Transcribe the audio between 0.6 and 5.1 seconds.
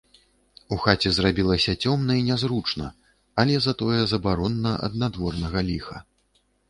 У хаце зрабілася цёмна і нязручна, але затое забаронна ад